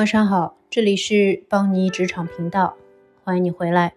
[0.00, 2.74] 晚上好，这里是邦尼职场频道，
[3.22, 3.92] 欢迎你回来。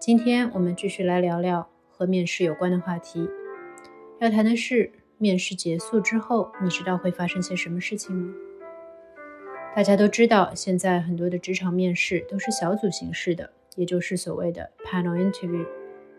[0.00, 3.28] 今天我们继续来聊聊和面试有关的话题。
[4.20, 8.32] 要谈的是面试结束之后，你知道会发生些什么事情吗？
[9.76, 15.66] 大家都知道，现在很多的职场面试都是小组形式的，也就是所谓的 panel interview。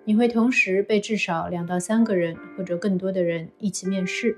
[0.06, 4.38] 你会同时被至少两到三个人或者更多的人一起面试。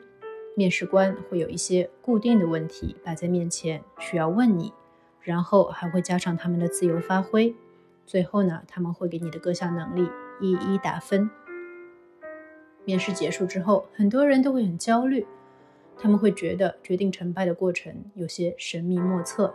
[0.56, 4.74] 面试官会有一些固定的问题摆在面前，需要问你，
[5.22, 7.56] 然后还会加上他们的自由发挥。
[8.06, 10.10] 最后呢，他们会给你的各项能力
[10.42, 11.30] 一一打分。
[12.84, 15.26] 面试结束之后，很多人都会很焦虑，
[15.98, 19.54] 他们会觉得决定成败的过程有些神秘莫测。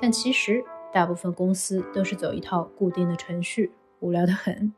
[0.00, 4.72] 但其实，大部分公司都是走一套固定的程序，无聊得很。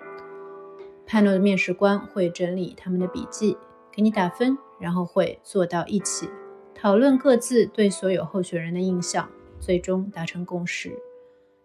[1.07, 3.57] panel 的面试官会整理他们的笔记，
[3.93, 4.59] 给你打分。
[4.84, 6.29] 然后会坐到一起，
[6.74, 9.27] 讨论各自对所有候选人的印象，
[9.59, 10.92] 最终达成共识。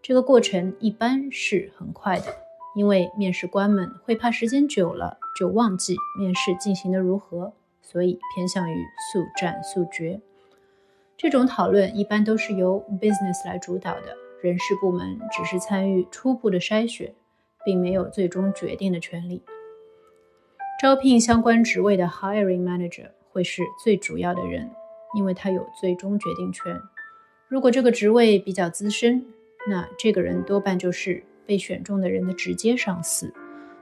[0.02, 2.34] 这个过程一般是很快的，
[2.78, 10.22] 因为面试官们会怕时间久了就忘记面试进行的如何，所以偏向于速战速决。
[11.18, 17.14] 这种讨论一般都是由 business 来主导的，人事部门只是参与初步的筛选，
[17.66, 19.44] 并没有最终决定的权利。
[20.80, 24.72] 招聘相关职位的 hiring manager 会是最主要的人，
[25.14, 26.74] 因为他有最终决定权。
[27.50, 29.26] 如果这个职位比较资深，
[29.68, 33.28] 那这个人多半就是被选中的人的直接上司；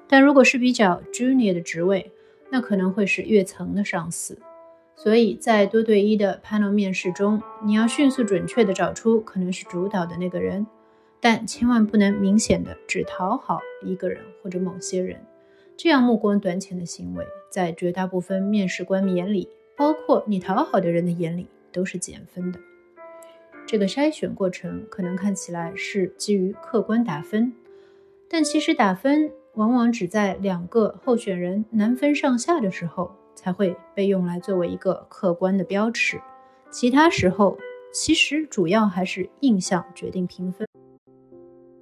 [0.07, 2.11] 但如果是比较 junior 的职位，
[2.49, 4.39] 那可能会是越层的上司。
[4.95, 10.65] 所以在多对一的 panel 面试中，你要迅速准确地找出可能是主导的那个人，
[11.21, 15.23] 但千万不能明显的只讨好一个人或者某些人。
[15.77, 19.47] 这样目光短浅的行为，在绝大部分面试官眼里，
[19.77, 22.59] 包括你讨好的人的眼里，都是减分的。
[23.67, 27.53] 这个筛选过程可能看起来是基于客观打分，
[28.27, 36.19] 但其实打分往往只在两个候选人难分上下的时候，才会被用来作为一个客观的标尺。
[36.71, 37.55] 其他时候，
[37.93, 40.67] 其实主要还是印象决定评分。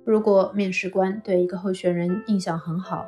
[0.03, 3.05] 如果面试官对一个候选人印象很好，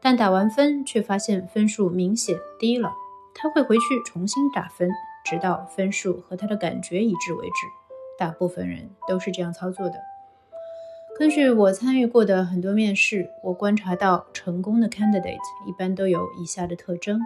[0.00, 2.92] 但打完分却发现分数明显低了，
[3.34, 4.88] 他会回去重新打分，
[5.24, 7.66] 直到分数和他的感觉一致为止。
[8.18, 9.94] 大部分人都是这样操作的。
[11.18, 17.20] 根据我参与过的很多面试，我观察到成功的 candidate 一般都有以下的特征：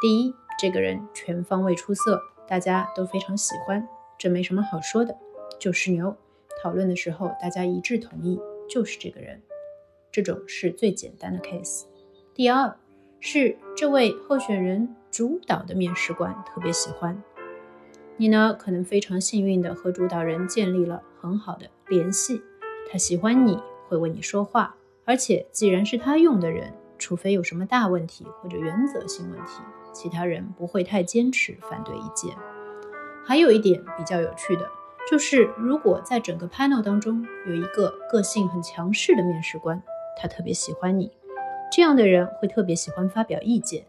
[0.00, 3.86] 第一，这个人全方位出色，大家都非常喜欢，
[4.18, 5.16] 这没什么好说的，
[5.60, 6.16] 就是牛。
[6.62, 9.42] 讨论的时候大家一致同意，就是这个人。
[10.10, 11.84] 这种是最简单的 case。
[12.38, 12.72] 第二
[13.18, 17.20] 是这位候选人主导的面试官特别喜欢
[18.16, 22.40] 你呢，可能非常幸运的和主导人建立了很好的联系，
[22.88, 29.60] 他喜欢你会为你说话，而且既然是他用的人，除非有什么大问题或者原则性问题，
[29.92, 32.36] 其他人不会太坚持反对意见。
[33.24, 34.70] 还有一点比较有趣的
[35.10, 39.82] 就是，如果在整个 panel 当中有一个个性很强势的面试官，
[40.16, 41.10] 他特别喜欢你。
[41.70, 43.84] 这样的人会特别喜欢发表意见，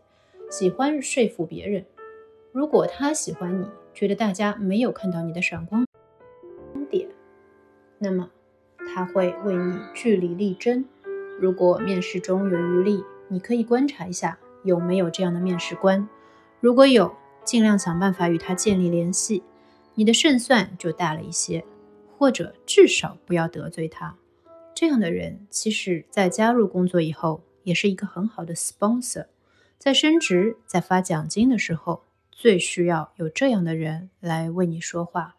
[0.49, 1.85] 喜欢说服别人。
[2.51, 5.85] 如果他喜欢你，觉得大家没有看到你的闪光
[6.89, 7.07] 点，
[7.97, 8.29] 那么
[8.93, 10.85] 他会为你据理力争。
[11.39, 16.07] 如果面试中有余力，你可以观察一下有没有这样的面试官。
[16.59, 19.43] 如果有，尽量想办法与他建立联系，
[19.95, 21.63] 你的胜算就大了一些。
[22.17, 24.13] 或者至少不要得罪他。
[24.75, 27.41] 这样的人，其实在加入工作以后。
[27.63, 29.27] 也是一个很好的 sponsor，
[29.77, 35.35] 在升职、在发奖金的时候，最需要有这样的人来为你说话。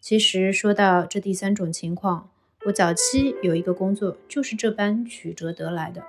[0.00, 2.30] 其实说到这第三种情况，
[2.66, 6.04] 我早期有一个工作就是这般曲折得来的，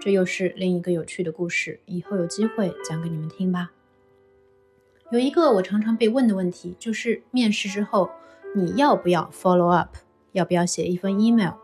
[0.00, 3.72] 这又是另一个有趣的故事，以后有机会讲给你们听吧。
[5.10, 8.10] 有一个我常常被问的问题，就是面试之后
[8.54, 9.96] 你要不要 follow up，
[10.32, 11.54] 要不要写一封 email？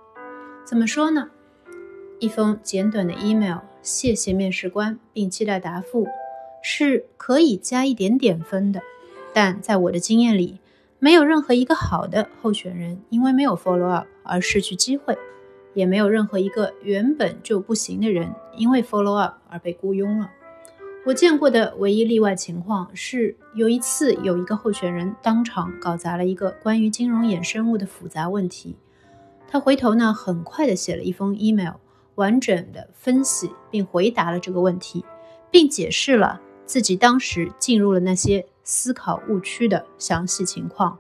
[0.65, 1.31] 怎么说呢？
[2.19, 6.07] 一封简短的 email，谢谢面试官，并期待答复，
[6.63, 8.81] 是可以加一点点分的。
[9.35, 10.59] 但在我的经验里，
[10.99, 15.19] 没有任何一个好的候选人因为没有 follow up 而失去机会，
[15.75, 20.31] 也没有任何一个原本就不行的人因为 follow up 而被雇佣了。
[21.05, 28.75] 我见过的唯一例外情况是，有一次有一个候选人当场搞砸了一个关于金融衍生物的复杂问题，
[29.47, 31.75] 他回头呢，很快的写了一封 email。
[32.17, 35.05] 完整的分析并回答了这个问题，
[35.51, 40.99] 并解释了自己当时进入了那些思考误区的详细情况。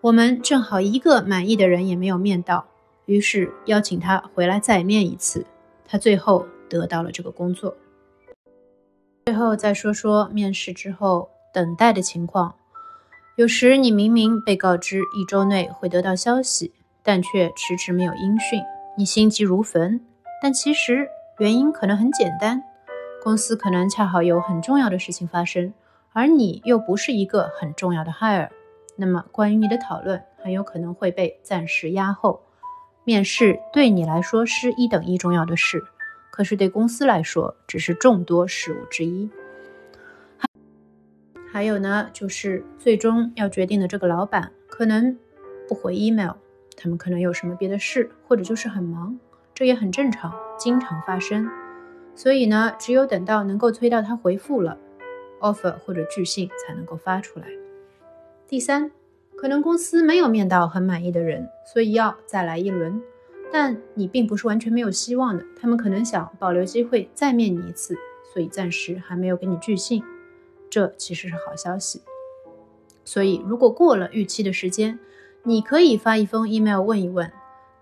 [0.00, 2.66] 我们正好一个满意的人也没有面到，
[3.04, 5.46] 于是邀请他回来再面一次。
[5.86, 7.76] 他最后得到了这个工作。
[9.26, 12.54] 最后再说说面试之后等待的情况。
[13.36, 16.72] 有时你明明被告知一周内会得到消息，
[17.02, 18.60] 但却迟迟没有音讯，
[18.96, 20.00] 你心急如焚。
[20.42, 21.08] 但其实
[21.38, 22.62] 原因可能很简单，
[23.22, 25.72] 公司可能恰好有很重要的事情发生，
[26.12, 28.48] 而你又不是一个很重要的 hire。
[28.96, 32.42] 那么关于你的讨论很有可能会被暂时压后。
[33.04, 35.82] 面试对你来说是一等一重要的事，
[36.30, 39.30] 可是对公司来说只是众多事物之一。
[41.50, 45.18] 还有呢，就是最终要决定的这个老板可能
[45.66, 46.32] 不回 email，
[46.76, 49.18] 他们可能有什么别的事，或者就是很忙，
[49.60, 51.46] 这也很正常，经常发生。
[52.14, 54.78] 所以呢，只有等到能够催到他回复了
[55.38, 57.46] offer 或者拒信才能够发出来。
[58.48, 58.90] 第三。
[59.36, 63.02] 可能公司没有面到很满意的人，所以要再来一轮。
[63.52, 67.94] 但你并不是完全没有希望的，他们可能想保留机会再面你一次，
[68.32, 70.02] 所以暂时还没有给你拒信。
[70.70, 72.00] 这其实是好消息。
[73.04, 74.98] 所以如果过了预期的时间，
[75.42, 77.30] 你可以发一封 email 问一问，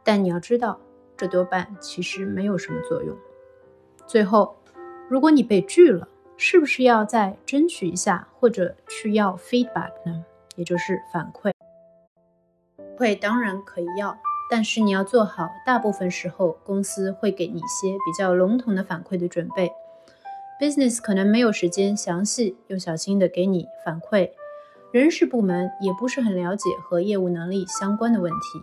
[0.02, 0.80] 但你要知道，
[1.18, 3.14] 这多半其实没有什么作用。
[4.06, 4.56] 最后，
[5.10, 10.24] 如果你被拒了，是不是要再争取一下，或者去要 feedback 呢？
[10.54, 11.52] 也就是反馈，
[12.96, 14.16] 会当然可以要，
[14.48, 19.72] 但是你要做好，大部分时候公司会给你一些比较笼统的反馈的准备。
[20.60, 24.30] Business 可能没有时间详细又小心的给你反馈，
[24.92, 28.62] 人事部门也不是很了解和业务能力相关的问题，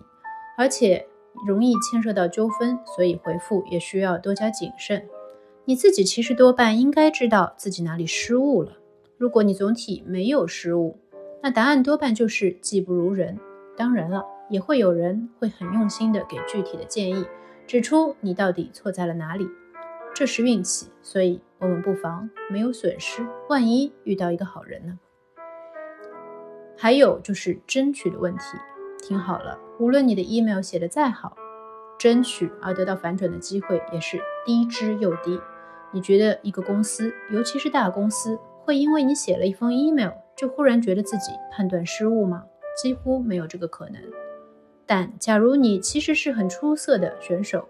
[0.57, 1.07] 而且
[1.47, 5.07] 容易牵涉到纠纷，所以回复也需要多加谨慎。
[5.65, 8.77] 你自己其实多半应该知道自己哪里失误了。
[9.17, 10.99] 如果你总体没有失误，
[11.41, 13.39] 那答案多半就是技不如人。
[13.77, 17.25] 当然了，也会有人会很用心的给具体的建议，
[17.65, 19.47] 指出你到底错在了哪里。
[20.13, 23.25] 这是运气，所以我们不妨没有损失。
[23.49, 24.97] 万一遇到一个好人呢？
[26.77, 28.57] 还有就是争取的问题。
[29.07, 31.37] 听好了，无论你的 email 写得再好，
[31.99, 35.39] 争取而得到反转的机会也是低之又低。
[35.91, 40.09] 你觉得一个公司，尤其是大公司，会因为你写了一封 email？
[40.35, 42.45] 就忽然觉得自己判断失误吗？
[42.81, 44.01] 几乎没有这个可能。
[44.87, 47.69] 但假如你其实是很出色的选手，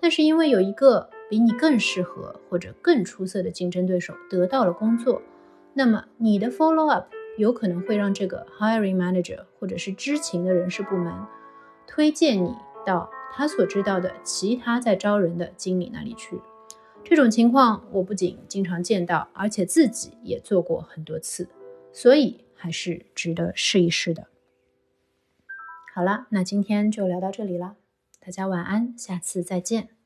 [0.00, 5.20] 但是因为有一个比你更适合或者更出色的竞争对手得到了工作，
[5.74, 11.12] 那么你的 follow up 有可能会让这个 hiring manager 或者是知情的人事部门
[11.86, 12.54] 推荐你
[12.84, 16.38] 到他所知道的其他在招人的经理那里去。
[17.02, 21.48] 这种情况我不仅经常见到，而且自己也做过很多次。
[21.92, 24.28] 所以还是值得试一试的。
[25.94, 27.76] 好了，那今天就聊到这里了，
[28.20, 29.99] 大家晚安，下次再见。